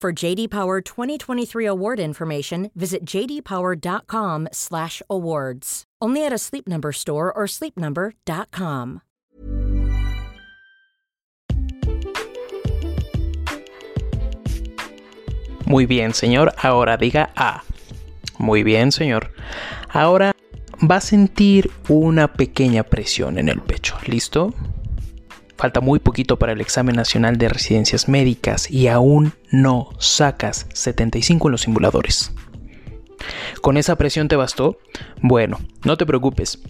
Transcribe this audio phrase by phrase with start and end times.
[0.00, 5.84] For JD Power 2023 award information, visit jdpower.com/awards.
[6.00, 9.00] Only at a Sleep Number store or sleepnumber.com.
[15.66, 16.54] Muy bien, señor.
[16.62, 17.64] Ahora diga A.
[18.38, 19.32] Muy bien, señor.
[19.88, 20.32] Ahora
[20.80, 23.96] va a sentir una pequeña presión en el pecho.
[24.06, 24.54] ¿Listo?
[25.58, 31.48] Falta muy poquito para el examen nacional de residencias médicas y aún no sacas 75
[31.48, 32.32] en los simuladores.
[33.60, 34.78] ¿Con esa presión te bastó?
[35.20, 36.60] Bueno, no te preocupes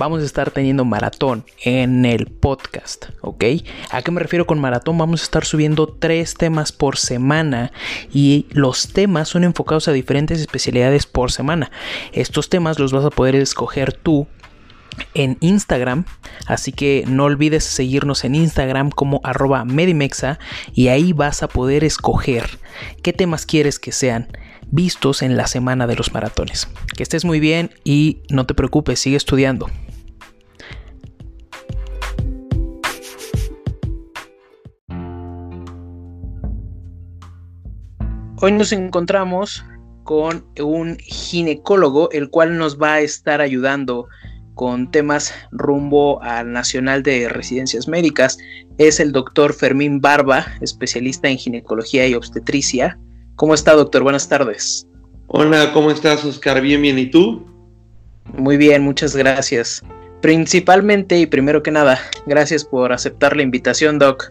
[0.00, 3.44] vamos a estar teniendo maratón en el podcast, ¿ok?
[3.90, 4.96] ¿A qué me refiero con maratón?
[4.96, 7.70] Vamos a estar subiendo tres temas por semana
[8.12, 11.70] y los temas son enfocados a diferentes especialidades por semana.
[12.12, 14.26] Estos temas los vas a poder escoger tú
[15.14, 16.04] en Instagram,
[16.46, 20.38] así que no olvides seguirnos en Instagram como arroba medimexa
[20.72, 22.58] y ahí vas a poder escoger
[23.02, 24.28] qué temas quieres que sean
[24.70, 26.68] vistos en la semana de los maratones.
[26.96, 29.68] Que estés muy bien y no te preocupes, sigue estudiando.
[38.42, 39.62] Hoy nos encontramos
[40.02, 44.08] con un ginecólogo, el cual nos va a estar ayudando
[44.60, 48.36] con temas rumbo al Nacional de Residencias Médicas.
[48.76, 52.98] Es el doctor Fermín Barba, especialista en ginecología y obstetricia.
[53.36, 54.02] ¿Cómo está, doctor?
[54.02, 54.86] Buenas tardes.
[55.28, 56.60] Hola, ¿cómo estás, Oscar?
[56.60, 56.98] Bien, bien.
[56.98, 57.46] ¿Y tú?
[58.36, 59.82] Muy bien, muchas gracias.
[60.20, 64.30] Principalmente y primero que nada, gracias por aceptar la invitación, Doc,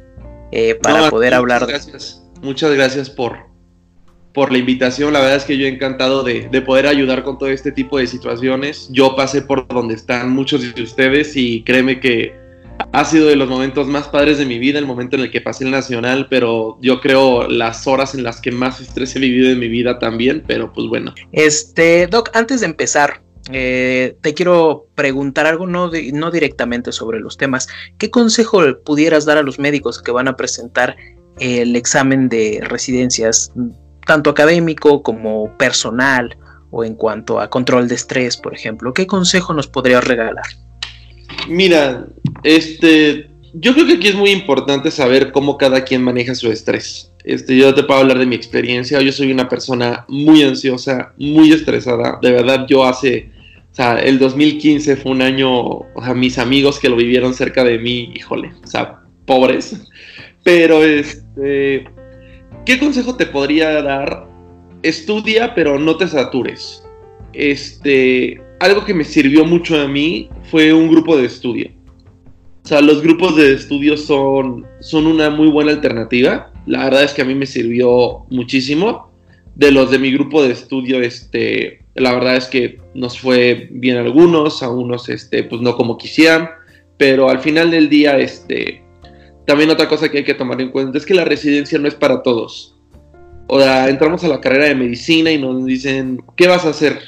[0.51, 1.65] eh, para poder hablar.
[1.65, 2.23] Gracias.
[2.43, 3.48] Muchas gracias por,
[4.33, 5.13] por la invitación.
[5.13, 8.07] La verdad es que yo he encantado de, poder ayudar con todo este tipo de
[8.07, 8.89] situaciones.
[8.91, 12.33] Yo pasé por donde están muchos de ustedes y créeme que
[12.93, 15.41] ha sido de los momentos más padres de mi vida, el momento en el que
[15.41, 19.49] pasé el nacional, pero yo creo las horas en las que más estrés he vivido
[19.49, 21.13] en mi vida también, pero pues bueno.
[21.31, 27.37] Este, Doc, antes de empezar, eh, te quiero preguntar algo, no, no directamente sobre los
[27.37, 27.67] temas.
[27.97, 30.95] ¿Qué consejo pudieras dar a los médicos que van a presentar
[31.39, 33.51] el examen de residencias?
[34.09, 36.35] Tanto académico como personal
[36.71, 38.91] o en cuanto a control de estrés, por ejemplo?
[38.91, 40.47] ¿Qué consejo nos podrías regalar?
[41.47, 42.07] Mira,
[42.41, 47.13] este, yo creo que aquí es muy importante saber cómo cada quien maneja su estrés.
[47.23, 48.99] Este, yo te puedo hablar de mi experiencia.
[48.99, 52.17] Yo soy una persona muy ansiosa, muy estresada.
[52.19, 53.29] De verdad, yo hace,
[53.71, 57.63] o sea, el 2015 fue un año, o sea, mis amigos que lo vivieron cerca
[57.63, 59.79] de mí, híjole, o sea, pobres.
[60.43, 61.85] Pero este,
[62.65, 64.27] ¿Qué consejo te podría dar?
[64.83, 66.83] Estudia, pero no te satures.
[67.33, 71.71] Este, algo que me sirvió mucho a mí fue un grupo de estudio.
[72.63, 76.51] O sea, los grupos de estudio son, son una muy buena alternativa.
[76.65, 79.09] La verdad es que a mí me sirvió muchísimo.
[79.55, 83.97] De los de mi grupo de estudio, este, la verdad es que nos fue bien
[83.97, 86.49] a algunos, a unos, este, pues no como quisieran.
[86.97, 88.83] Pero al final del día, este,
[89.49, 91.95] también otra cosa que hay que tomar en cuenta es que la residencia no es
[91.95, 92.75] para todos.
[93.47, 96.99] O sea, entramos a la carrera de medicina y nos dicen, ¿qué vas a hacer?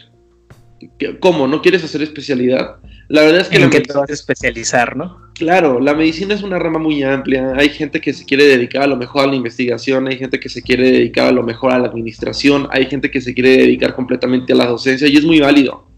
[1.20, 1.48] ¿Cómo?
[1.48, 2.78] ¿No quieres hacer especialidad?
[3.10, 3.58] La verdad es que...
[3.58, 5.20] ¿En qué te vas a especializar, no?
[5.36, 7.54] Claro, la medicina es una rama muy amplia.
[7.58, 10.50] Hay gente que se quiere dedicar a lo mejor a la investigación, hay gente que
[10.50, 13.94] se quiere dedicar a lo mejor a la administración, hay gente que se quiere dedicar
[13.94, 15.91] completamente a la docencia y es muy válido.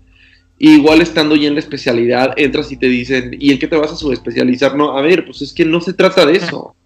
[0.60, 3.92] Igual estando ya en la especialidad, entras y te dicen, ¿y en qué te vas
[3.92, 4.76] a subespecializar?
[4.76, 6.76] No, a ver, pues es que no se trata de eso.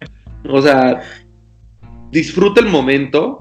[0.50, 1.02] O sea,
[2.12, 3.40] disfruta el momento,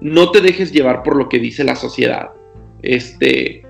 [0.00, 2.30] no te dejes llevar por lo que dice la sociedad.
[2.82, 3.62] Este,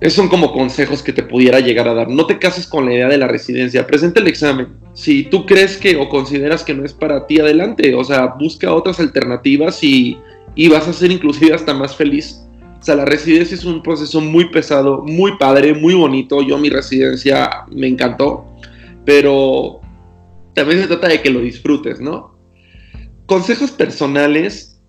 [0.00, 2.08] esos son como consejos que te pudiera llegar a dar.
[2.08, 3.86] No te cases con la idea de la residencia.
[3.86, 4.76] Presenta el examen.
[4.94, 7.94] Si tú crees que o consideras que no es para ti, adelante.
[7.94, 10.18] O sea, busca otras alternativas y,
[10.54, 12.44] y vas a ser inclusive hasta más feliz.
[12.80, 16.42] O sea, la residencia es un proceso muy pesado, muy padre, muy bonito.
[16.42, 18.46] Yo mi residencia me encantó.
[19.04, 19.80] Pero
[20.54, 22.36] también se trata de que lo disfrutes, ¿no?
[23.26, 24.80] Consejos personales.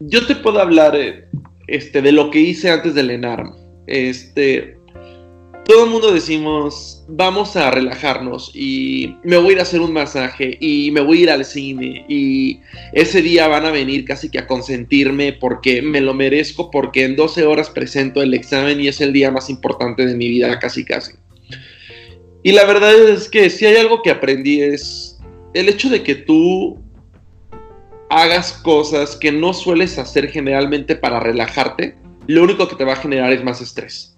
[0.00, 1.28] Yo te puedo hablar eh,
[1.66, 4.77] este, de lo que hice antes del ENARM este,
[5.68, 9.92] todo el mundo decimos, vamos a relajarnos y me voy a ir a hacer un
[9.92, 12.60] masaje y me voy a ir al cine y
[12.94, 17.16] ese día van a venir casi que a consentirme porque me lo merezco porque en
[17.16, 20.86] 12 horas presento el examen y es el día más importante de mi vida casi
[20.86, 21.12] casi.
[22.42, 25.18] Y la verdad es que si hay algo que aprendí es
[25.52, 26.78] el hecho de que tú
[28.08, 31.94] hagas cosas que no sueles hacer generalmente para relajarte
[32.26, 34.17] lo único que te va a generar es más estrés.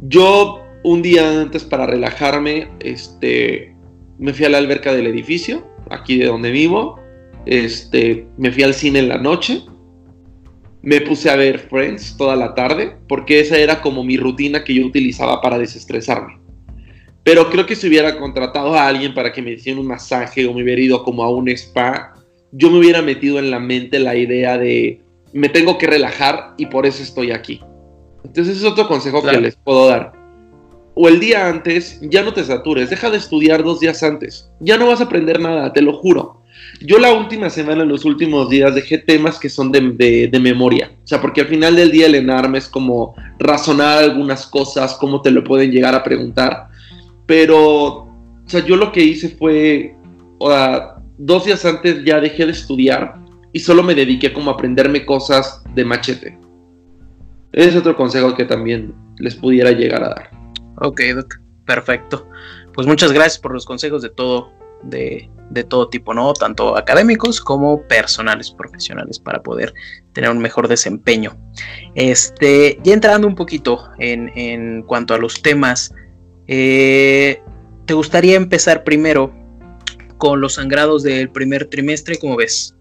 [0.00, 3.74] Yo un día antes para relajarme, este,
[4.18, 7.00] me fui a la alberca del edificio, aquí de donde vivo,
[7.46, 9.62] este, me fui al cine en la noche,
[10.82, 14.74] me puse a ver Friends toda la tarde, porque esa era como mi rutina que
[14.74, 16.38] yo utilizaba para desestresarme.
[17.24, 20.54] Pero creo que si hubiera contratado a alguien para que me hiciera un masaje o
[20.54, 22.14] me hubiera ido como a un spa,
[22.52, 25.02] yo me hubiera metido en la mente la idea de
[25.32, 27.60] me tengo que relajar y por eso estoy aquí.
[28.28, 30.12] Entonces es otro consejo que les puedo dar.
[30.94, 34.50] O el día antes, ya no te satures, deja de estudiar dos días antes.
[34.60, 36.42] Ya no vas a aprender nada, te lo juro.
[36.80, 40.92] Yo la última semana, en los últimos días, dejé temas que son de, memoria.
[41.04, 45.22] O sea, porque al final del día el enarme es como razonar algunas cosas, cómo
[45.22, 46.68] te lo pueden llegar a preguntar.
[47.26, 49.94] Pero, o sea, yo lo que hice fue,
[50.38, 53.16] o sea, dos días antes ya dejé de estudiar
[53.52, 56.38] y solo me dediqué como a aprenderme cosas de machete.
[57.52, 60.30] Es otro consejo que también les pudiera llegar a dar.
[60.80, 61.00] Ok,
[61.64, 62.28] perfecto.
[62.74, 64.52] Pues muchas gracias por los consejos de todo,
[64.82, 65.28] de,
[65.68, 66.32] todo tipo, ¿no?
[66.34, 69.74] Tanto académicos como personales, profesionales, para poder
[70.12, 71.36] tener un mejor desempeño.
[71.94, 75.92] Este, ya entrando un poquito en, cuanto a los temas,
[76.46, 77.42] eh,
[77.86, 79.34] ¿te gustaría empezar primero
[80.18, 82.18] con los sangrados del primer trimestre?
[82.18, 82.74] ¿Cómo ves?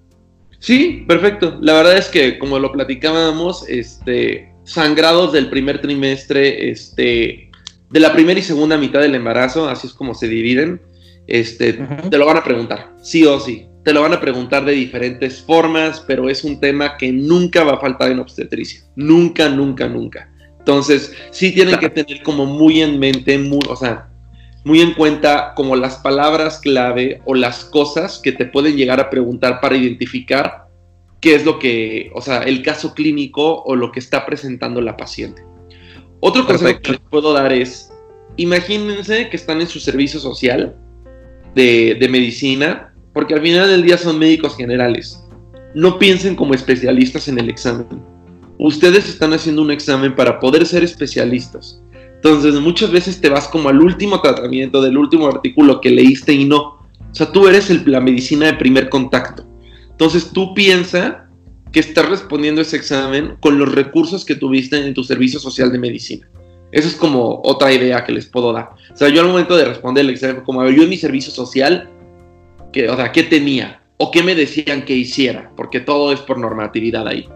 [0.60, 1.58] Sí, perfecto.
[1.62, 7.50] La verdad es que como lo platicábamos, este, sangrados del primer trimestre, este,
[7.90, 10.82] de la primera y segunda mitad del embarazo, así es como se dividen,
[11.26, 13.66] este, te lo van a preguntar, sí o sí.
[13.84, 17.76] Te lo van a preguntar de diferentes formas, pero es un tema que nunca va
[17.76, 18.82] a faltar en obstetricia.
[18.98, 20.30] Nunca, nunca, nunca.
[20.60, 24.10] Entonces, sí tienen que tener como muy en mente, muy, o sea,
[24.66, 29.10] muy en cuenta como las palabras clave o las cosas que te pueden llegar a
[29.10, 30.67] preguntar para identificar
[31.22, 34.98] qué es lo que, o sea, el caso clínico o lo que está presentando la
[34.98, 35.44] paciente.
[36.20, 37.92] Otro consejo que les puedo dar es,
[38.38, 40.76] imagínense que están en su servicio social
[41.56, 45.24] de, de medicina, porque al final del día son médicos generales.
[45.76, 47.88] No piensen como especialistas en el examen.
[48.60, 51.82] Ustedes están haciendo un examen para poder ser especialistas
[52.18, 56.46] entonces muchas veces te vas como al último tratamiento del último artículo que leíste y
[56.46, 56.60] no.
[56.60, 59.46] O sea, tú eres el, la medicina de primer contacto.
[59.98, 61.28] Entonces tú piensa
[61.72, 65.80] que estás respondiendo ese examen con los recursos que tuviste en tu servicio social de
[65.80, 66.30] medicina.
[66.72, 68.70] Esa es como otra idea que les puedo dar.
[68.94, 70.98] O sea, yo al momento de responder el examen, como a ver, yo en mi
[70.98, 71.90] servicio social,
[72.72, 73.82] que, o sea, ¿qué tenía?
[73.98, 75.52] ¿O qué me decían que hiciera?
[75.58, 77.28] Porque todo es por normatividad ahí.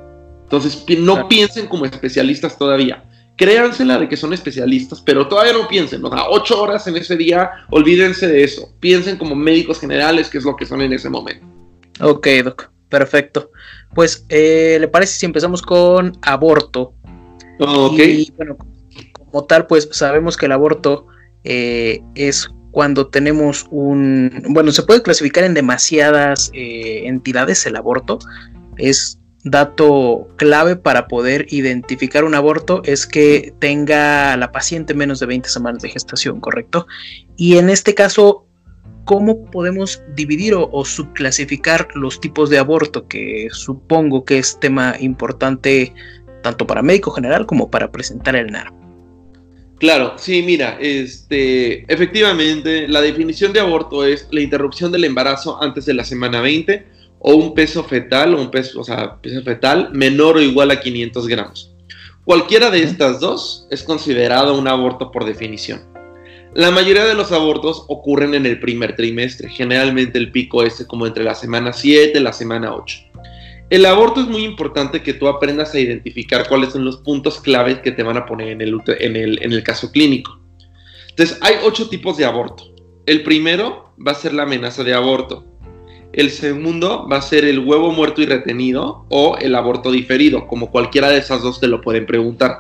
[0.44, 3.04] Entonces, no piensen como especialistas todavía
[3.42, 7.18] créansela de que son especialistas, pero todavía no piensen, o sea, ocho horas en ese
[7.18, 11.10] día, olvídense de eso, piensen como médicos generales, que es lo que son en ese
[11.10, 11.51] momento.
[12.02, 13.52] Ok, Doc, perfecto.
[13.94, 16.94] Pues, eh, ¿le parece si empezamos con aborto?
[17.60, 18.00] ok.
[18.00, 18.58] Y bueno,
[19.14, 21.08] como tal, pues sabemos que el aborto
[21.44, 28.20] eh, es cuando tenemos un, bueno, se puede clasificar en demasiadas eh, entidades el aborto,
[28.78, 35.26] es dato clave para poder identificar un aborto es que tenga la paciente menos de
[35.26, 36.88] 20 semanas de gestación, ¿correcto?
[37.38, 38.46] Y en este caso,
[39.06, 43.08] ¿cómo podemos dividir o, subclasificar los tipos de aborto?
[43.08, 45.94] Que supongo que es tema importante
[46.44, 48.74] tanto para médico general como para presentar el NAR.
[49.80, 55.86] Claro, sí, mira, este, efectivamente, la definición de aborto es la interrupción del embarazo antes
[55.86, 56.86] de la semana 20
[57.18, 60.80] o un peso fetal, o un peso, o sea, peso fetal menor o igual a
[60.80, 61.72] 500 gramos.
[62.24, 65.91] Cualquiera de estas dos es considerado un aborto por definición.
[66.54, 71.08] La mayoría de los abortos ocurren en el primer trimestre, generalmente el pico es como
[71.08, 73.12] entre la semana 7 y la semana 8.
[73.70, 77.80] El aborto es muy importante que tú aprendas a identificar cuáles son los puntos claves
[77.80, 80.42] que te van a poner en el, en el, caso clínico.
[81.10, 82.66] Entonces, hay ocho tipos de aborto.
[83.06, 85.46] El primero va a ser la amenaza de aborto.
[86.12, 90.70] El segundo va a ser el huevo muerto y retenido o el aborto diferido, como
[90.70, 92.58] cualquiera de esas dos te lo pueden preguntar.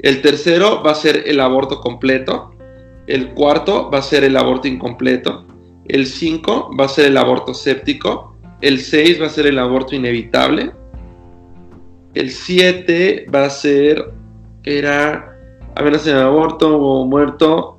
[0.00, 2.53] El tercero va a ser el aborto completo.
[3.06, 5.46] El cuarto va a ser el aborto incompleto.
[5.86, 8.34] El cinco va a ser el aborto séptico.
[8.60, 10.72] El 6 va a ser el aborto inevitable.
[12.14, 14.10] El 7 va a ser,
[14.62, 15.36] era
[15.74, 17.78] amenaza de aborto o muerto,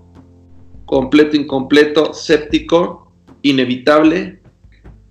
[0.86, 4.41] completo, incompleto, séptico, inevitable.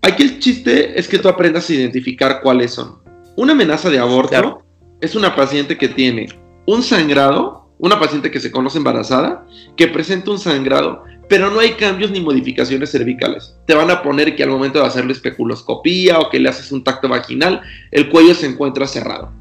[0.03, 2.99] Aquí el chiste es que tú aprendas a identificar cuáles son.
[3.37, 4.63] Una amenaza de aborto
[5.01, 6.29] es una paciente que tiene
[6.67, 11.73] un sangrado, una paciente que se conoce embarazada, que presenta un sangrado pero no hay
[11.73, 13.57] cambios ni modificaciones cervicales.
[13.67, 16.85] Te van a poner que al momento de hacerle especuloscopía o que le haces un
[16.85, 19.33] tacto vaginal, el cuello se encuentra cerrado.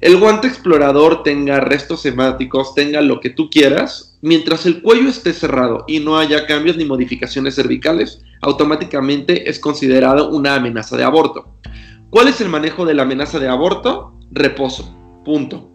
[0.00, 5.32] El guante explorador tenga restos hemáticos, tenga lo que tú quieras, mientras el cuello esté
[5.32, 11.54] cerrado y no haya cambios ni modificaciones cervicales, automáticamente es considerado una amenaza de aborto.
[12.10, 14.18] ¿Cuál es el manejo de la amenaza de aborto?
[14.32, 14.92] Reposo.
[15.24, 15.71] Punto.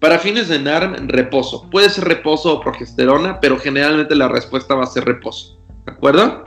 [0.00, 1.68] Para fines de NARM, reposo.
[1.70, 5.58] Puede ser reposo o progesterona, pero generalmente la respuesta va a ser reposo.
[5.86, 6.44] ¿De acuerdo?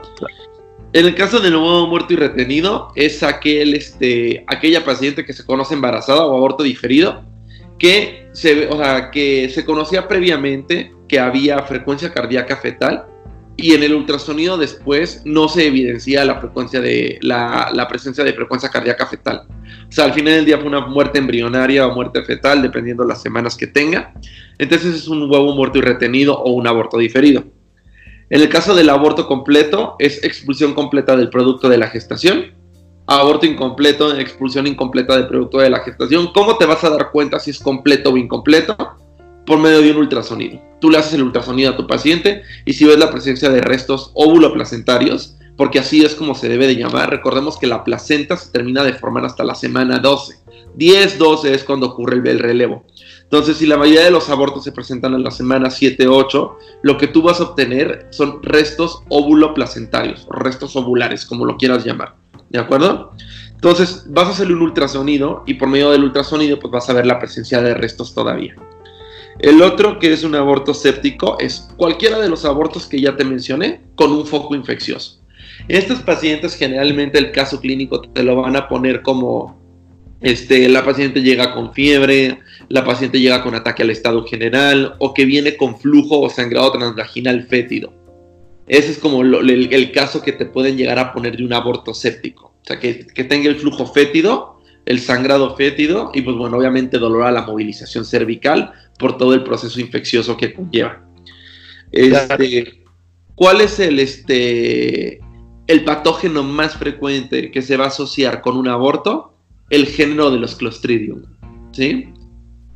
[0.92, 5.44] En el caso del nuevo muerto y retenido, es aquel, este, aquella paciente que se
[5.44, 7.24] conoce embarazada o aborto diferido,
[7.78, 13.06] que se, o sea, que se conocía previamente que había frecuencia cardíaca fetal
[13.60, 18.68] y en el ultrasonido después no se evidencia la frecuencia de la, presencia de frecuencia
[18.68, 19.48] cardíaca fetal.
[19.88, 23.08] O sea, al final del día fue una muerte embrionaria o muerte fetal, dependiendo de
[23.08, 24.14] las semanas que tenga.
[24.58, 27.42] Entonces es un huevo muerto y retenido o un aborto diferido.
[28.30, 32.52] En el caso del aborto completo, es expulsión completa del producto de la gestación.
[33.08, 36.30] Aborto incompleto, expulsión incompleta del producto de la gestación.
[36.32, 38.76] ¿Cómo te vas a dar cuenta si es completo o incompleto?
[39.48, 40.60] Por medio de un ultrasonido.
[40.78, 44.12] Tú le haces el ultrasonido a tu paciente y si ves la presencia de restos
[44.12, 48.84] óvulo-placentarios, porque así es como se debe de llamar, recordemos que la placenta se termina
[48.84, 50.36] de formar hasta la semana 12.
[50.76, 52.84] 10, 12 es cuando ocurre el relevo.
[53.22, 56.98] Entonces, si la mayoría de los abortos se presentan en la semana 7, 8, lo
[56.98, 62.16] que tú vas a obtener son restos óvulo-placentarios, restos ovulares, como lo quieras llamar.
[62.50, 63.12] ¿De acuerdo?
[63.54, 67.06] Entonces, vas a hacerle un ultrasonido y por medio del ultrasonido, pues vas a ver
[67.06, 68.54] la presencia de restos todavía.
[69.40, 73.24] El otro, que es un aborto séptico, es cualquiera de los abortos que ya te
[73.24, 75.20] mencioné con un foco infeccioso.
[75.68, 79.58] Estos pacientes, generalmente el caso clínico te lo van a poner como
[80.20, 85.14] este, la paciente llega con fiebre, la paciente llega con ataque al estado general o
[85.14, 87.92] que viene con flujo o sangrado transvaginal fétido.
[88.66, 92.52] Ese es como el, caso que te pueden llegar a poner de un aborto séptico.
[92.62, 94.57] O sea, que, que tenga el flujo fétido,
[94.88, 99.44] el sangrado fétido y pues bueno, obviamente dolor a la movilización cervical por todo el
[99.44, 101.06] proceso infeccioso que conlleva.
[101.92, 102.84] Este,
[103.34, 105.20] ¿Cuál es el, este,
[105.66, 109.34] el patógeno más frecuente que se va a asociar con un aborto?
[109.68, 111.22] El género de los Clostridium.
[111.72, 112.08] ¿Sí?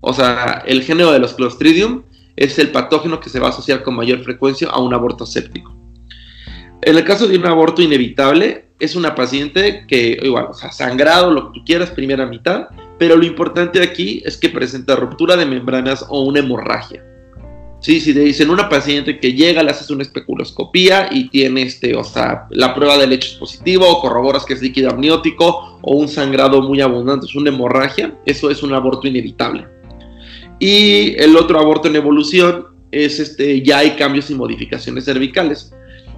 [0.02, 2.02] O sea, el género de los Clostridium
[2.37, 5.82] es el patógeno que se va a asociar con mayor frecuencia a un aborto séptico.
[6.83, 11.31] En el caso de un aborto inevitable, es una paciente que, igual, o sea, sangrado,
[11.31, 12.67] lo que tú quieras, primera mitad,
[12.99, 17.05] pero lo importante aquí es que presenta ruptura de membranas o una hemorragia.
[17.81, 21.97] Sí, si te dicen una paciente que llega, le haces una especuloscopía y tiene este,
[21.97, 25.97] o sea, la prueba del hecho es positivo, o corroboras que es líquido amniótico, o
[25.97, 29.67] un sangrado muy abundante, es una hemorragia, eso es un aborto inevitable.
[30.59, 35.73] Y el otro aborto en evolución es este, ya hay cambios y modificaciones cervicales.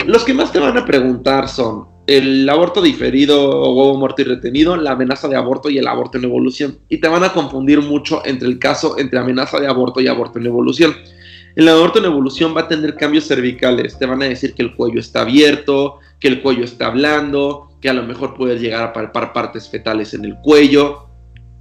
[0.07, 4.77] Los que más te van a preguntar son, el aborto diferido huevo muerto y retenido,
[4.77, 6.79] la amenaza de aborto y el aborto en evolución.
[6.89, 10.39] Y te van a confundir mucho entre el caso entre amenaza de aborto y aborto
[10.39, 10.95] en evolución.
[11.57, 13.99] El aborto en evolución va a tener cambios cervicales.
[13.99, 17.89] Te van a decir que el cuello está abierto, que el cuello está blando, que
[17.89, 21.07] a lo mejor puedes llegar a palpar partes fetales en el cuello.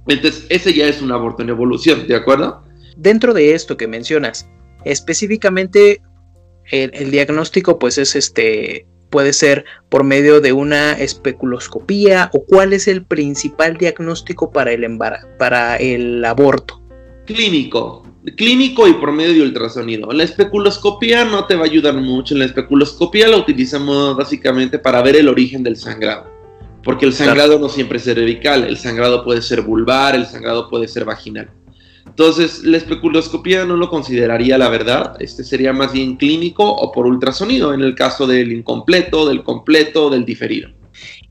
[0.06, 2.62] Entonces, ese ya es un aborto en evolución, ¿de acuerdo?
[2.96, 4.46] Dentro de esto que mencionas,
[4.84, 6.02] específicamente
[6.70, 12.72] el, el diagnóstico pues es este puede ser por medio de una especuloscopía o cuál
[12.72, 14.98] es el principal diagnóstico para el,
[15.38, 16.82] para el aborto.
[17.24, 18.04] Clínico.
[18.36, 20.10] Clínico y por medio de ultrasonido.
[20.10, 22.34] La especuloscopía no te va a ayudar mucho.
[22.34, 26.28] La especuloscopía la utilizamos básicamente para ver el origen del sangrado.
[26.82, 28.64] Porque el sangrado no siempre es cervical.
[28.64, 31.50] El sangrado puede ser vulvar, el sangrado puede ser vaginal.
[32.06, 35.16] Entonces, la especuloscopía no lo consideraría la verdad.
[35.20, 40.10] Este sería más bien clínico o por ultrasonido en el caso del incompleto, del completo,
[40.10, 40.70] del diferido.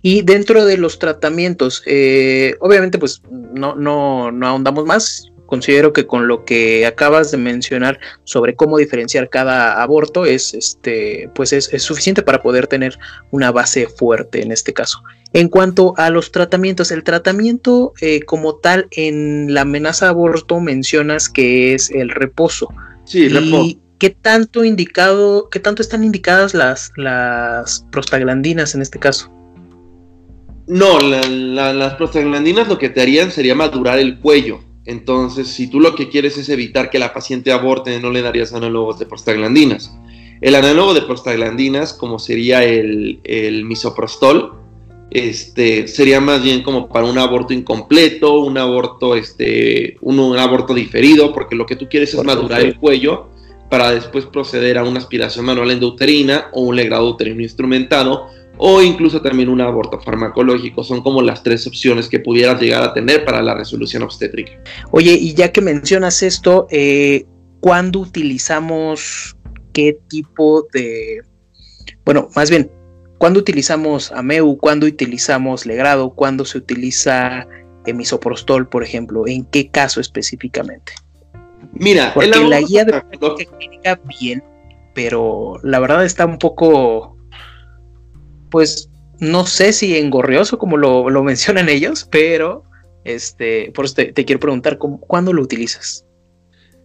[0.02, 5.33] Y dentro de los tratamientos, eh, obviamente, pues no, no, no ahondamos más.
[5.54, 11.30] Considero que con lo que acabas de mencionar sobre cómo diferenciar cada aborto es, este,
[11.36, 12.98] pues es, suficiente para poder tener
[13.30, 15.04] una base fuerte en este caso.
[15.32, 20.60] En cuanto a los tratamientos, el tratamiento eh, como tal en la amenaza de aborto
[20.60, 22.70] mencionas que es el reposo.
[23.06, 23.78] Sí, reposo.
[24.00, 29.32] ¿Qué tanto indicado, qué tanto están indicadas las, las prostaglandinas en este caso?
[30.66, 34.73] No, las prostaglandinas lo que te harían sería madurar el cuello.
[34.86, 38.54] Entonces, si tú lo que quieres es evitar que la paciente aborte, no le darías
[38.54, 39.94] análogos de prostaglandinas.
[40.42, 43.20] El análogo de prostaglandinas, como sería el,
[43.66, 44.56] misoprostol,
[45.10, 51.34] este, sería más bien como para un aborto incompleto, un aborto, este, un, aborto diferido,
[51.34, 53.28] porque lo que tú quieres es madurar el cuello
[53.70, 59.22] para después proceder a una aspiración manual endouterina o un legrado uterino instrumentado o incluso
[59.22, 60.84] también un aborto farmacológico.
[60.84, 64.52] Son como las tres opciones que pudieras llegar a tener para la resolución obstétrica.
[64.92, 67.26] Oye, y ya que mencionas esto, eh,
[67.60, 69.36] ¿cuándo utilizamos
[69.74, 71.22] qué tipo de...
[72.06, 72.72] Bueno, más bien,
[73.18, 74.58] ¿cuándo utilizamos AMEU?
[74.58, 76.12] ¿Cuándo utilizamos Legrado?
[76.12, 77.48] ¿Cuándo se utiliza
[77.86, 79.28] emisoprostol, por ejemplo?
[79.28, 80.94] ¿En qué caso específicamente?
[81.72, 83.02] Mira, porque la guía de
[83.58, 84.44] clínica bien,
[84.94, 87.13] pero la verdad está un poco
[88.54, 88.88] pues
[89.20, 92.64] no sé si engorrioso como lo, mencionan ellos, pero
[93.04, 96.06] este, por eso te, quiero preguntar, ¿cuándo lo utilizas?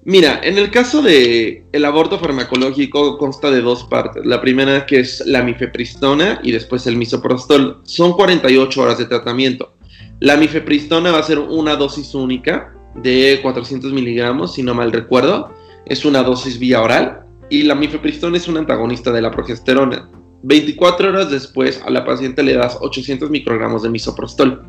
[0.04, 4.24] Mira, en el caso de el aborto farmacológico consta de dos partes.
[4.24, 7.82] La primera que es la mifepristona y después el misoprostol.
[7.84, 9.74] Son 48 horas de tratamiento.
[10.20, 15.52] La mifepristona va a ser una dosis única de 400 miligramos, si no mal recuerdo.
[15.84, 17.26] Es una dosis vía oral.
[17.50, 20.08] Y la mifepristona es un antagonista de la progesterona.
[20.42, 24.62] 24 horas después a la paciente le das 800 microgramos de misoprostol.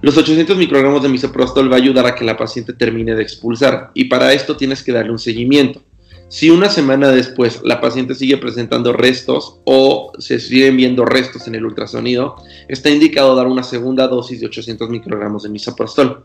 [0.00, 3.90] Los 800 microgramos de misoprostol va a ayudar a que la paciente termine de expulsar
[3.94, 5.82] y para esto tienes que darle un seguimiento.
[6.28, 11.54] Si una semana después la paciente sigue presentando restos o se siguen viendo restos en
[11.54, 12.36] el ultrasonido,
[12.68, 16.24] está indicado dar una segunda dosis de 800 microgramos de misoprostol.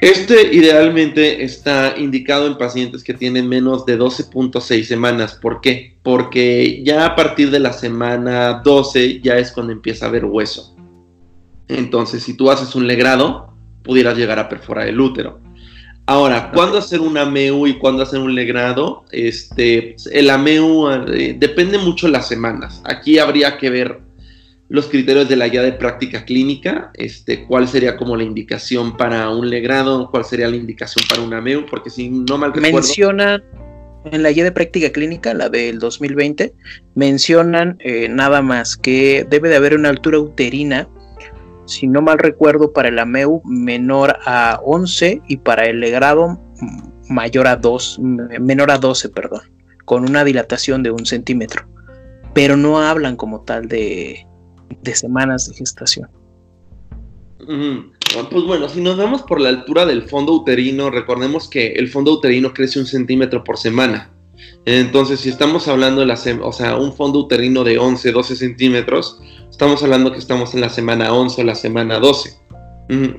[0.00, 5.34] Este idealmente está indicado en pacientes que tienen menos de 12.6 semanas.
[5.34, 5.96] ¿Por qué?
[6.02, 10.74] Porque ya a partir de la semana 12 ya es cuando empieza a haber hueso.
[11.68, 15.38] Entonces, si tú haces un legrado, pudieras llegar a perforar el útero.
[16.06, 19.04] Ahora, ¿cuándo hacer un AMEU y cuándo hacer un legrado?
[19.12, 22.82] Este, el AMEU eh, depende mucho de las semanas.
[22.84, 24.00] Aquí habría que ver
[24.70, 29.28] los criterios de la guía de práctica clínica, este, cuál sería como la indicación para
[29.28, 32.76] un legrado, cuál sería la indicación para un AMEU, porque si no mal recuerdo...
[32.76, 33.42] Mencionan
[34.04, 36.54] en la guía de práctica clínica, la del 2020,
[36.94, 40.88] mencionan eh, nada más que debe de haber una altura uterina,
[41.66, 46.40] si no mal recuerdo, para el AMEU menor a 11 y para el legrado
[47.08, 49.40] mayor a 2, menor a 12, perdón,
[49.84, 51.66] con una dilatación de un centímetro.
[52.34, 54.24] Pero no hablan como tal de,
[54.82, 56.08] de semanas de gestación.
[58.30, 62.12] Pues bueno, si nos vamos por la altura del fondo uterino, recordemos que el fondo
[62.12, 64.12] uterino crece un centímetro por semana.
[64.64, 69.20] Entonces, si estamos hablando de la o sea, un fondo uterino de 11, 12 centímetros,
[69.50, 72.38] estamos hablando que estamos en la semana 11 o la semana 12.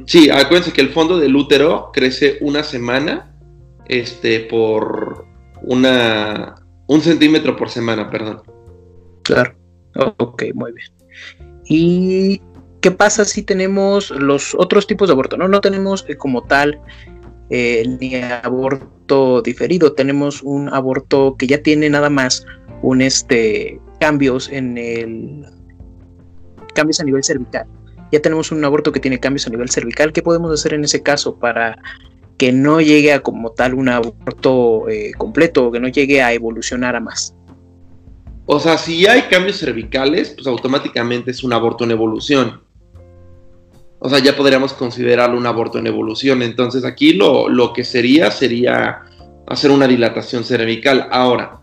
[0.06, 3.34] Sí, acuérdense que el fondo del útero crece una semana
[3.88, 5.26] este, por
[5.62, 6.56] una,
[6.88, 8.42] un centímetro por semana, perdón.
[9.24, 9.56] Claro.
[10.18, 11.01] Ok, muy bien.
[11.66, 12.42] ¿Y
[12.82, 15.38] qué pasa si tenemos los otros tipos de aborto?
[15.38, 16.80] No, no tenemos eh, como tal
[17.50, 22.46] eh, ni aborto diferido, tenemos un aborto que ya tiene nada más
[22.82, 25.46] un este cambios en el
[26.74, 27.68] cambios a nivel cervical.
[28.12, 30.12] Ya tenemos un aborto que tiene cambios a nivel cervical.
[30.12, 31.78] ¿Qué podemos hacer en ese caso para
[32.38, 36.96] que no llegue a como tal un aborto eh, completo, que no llegue a evolucionar
[36.96, 37.36] a más?
[38.54, 42.60] O sea, si hay cambios cervicales, pues automáticamente es un aborto en evolución.
[44.00, 46.42] O sea, ya podríamos considerarlo un aborto en evolución.
[46.42, 49.04] Entonces aquí lo, lo que sería sería
[49.48, 51.08] hacer una dilatación cervical.
[51.12, 51.62] Ahora,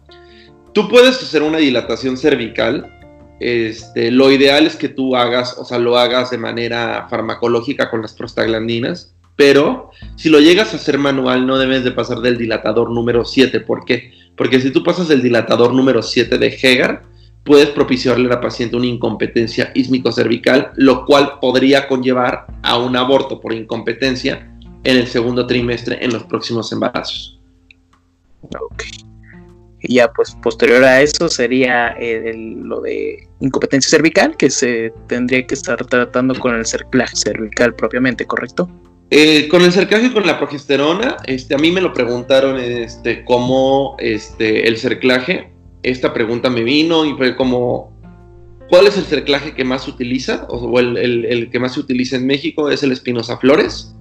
[0.72, 2.90] tú puedes hacer una dilatación cervical.
[3.38, 8.00] Este, lo ideal es que tú hagas, o sea, lo hagas de manera farmacológica con
[8.00, 9.14] las prostaglandinas.
[9.36, 13.60] Pero si lo llegas a hacer manual, no debes de pasar del dilatador número 7.
[13.60, 14.10] ¿Por qué?
[14.38, 17.02] Porque si tú pasas del dilatador número 7 de Hegar,
[17.44, 23.40] puedes propiciarle a la paciente una incompetencia ismico-cervical, lo cual podría conllevar a un aborto
[23.40, 27.40] por incompetencia en el segundo trimestre en los próximos embarazos.
[28.42, 28.84] Ok.
[29.80, 35.54] Y ya pues posterior a eso sería lo de incompetencia cervical, que se tendría que
[35.54, 38.68] estar tratando con el cerclaje cervical propiamente, ¿correcto?
[39.10, 43.24] Eh, con el cerclaje y con la progesterona, este, a mí me lo preguntaron este,
[43.24, 45.50] cómo este, el cerclaje,
[45.82, 47.90] esta pregunta me vino y fue como,
[48.68, 50.46] ¿cuál es el cerclaje que más se utiliza?
[50.50, 53.94] O el, el, que más se utiliza en México es el Espinosa Flores.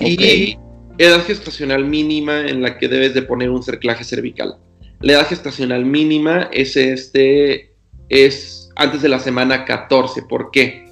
[0.00, 0.56] Y
[0.98, 4.56] edad gestacional mínima en la que debes de poner un cerclaje cervical.
[5.00, 7.72] La edad gestacional mínima es, este,
[8.10, 10.24] es antes de la semana 14.
[10.24, 10.89] ¿Por qué?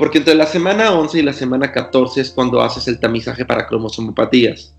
[0.00, 3.66] Porque entre la semana 11 y la semana 14 es cuando haces el tamizaje para
[3.66, 4.74] cromosomopatías.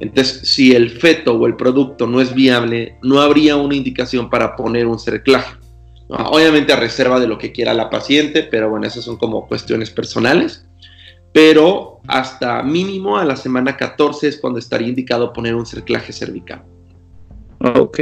[0.00, 4.54] Entonces, si el feto o el producto no es viable, no habría una indicación para
[4.54, 5.56] poner un cerclaje.
[6.10, 9.90] Obviamente a reserva de lo que quiera la paciente, pero bueno, esas son como cuestiones
[9.90, 10.68] personales.
[11.32, 16.64] Pero hasta mínimo a la semana 14 es cuando estaría indicado poner un cerclaje cervical.
[17.60, 18.00] Ok.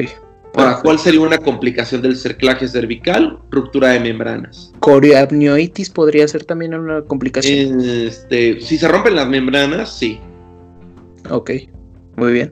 [0.56, 3.38] Ahora, ¿cuál sería una complicación del cerclaje cervical?
[3.50, 4.72] Ruptura de membranas.
[4.80, 7.80] Coriamnioitis podría ser también una complicación.
[7.80, 10.18] Este, si se rompen las membranas, sí.
[11.28, 11.50] Ok,
[12.16, 12.50] muy bien.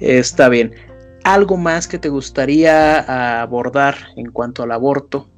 [0.00, 0.74] Está bien.
[1.24, 5.28] ¿Algo más que te gustaría abordar en cuanto al aborto?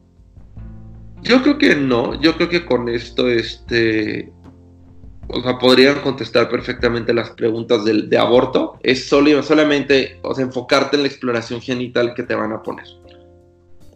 [1.23, 2.21] Yo creo que no.
[2.21, 4.33] Yo creo que con esto, este,
[5.29, 8.79] o sea, podrían contestar perfectamente las preguntas de, aborto.
[8.83, 12.87] Es solo, solamente o sea, enfocarte en la exploración genital que te van a poner.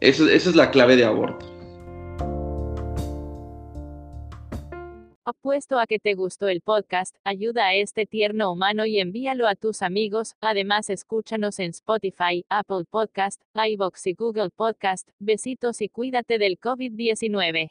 [0.00, 1.52] esa es la clave de aborto.
[5.24, 9.54] Apuesto a que te gustó el podcast, ayuda a este tierno humano y envíalo a
[9.54, 10.34] tus amigos.
[10.40, 15.08] Además, escúchanos en Spotify, Apple Podcast, iBox y Google Podcast.
[15.20, 17.70] Besitos y cuídate del COVID-19.